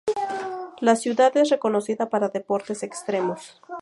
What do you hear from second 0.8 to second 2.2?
ciudad es reconocida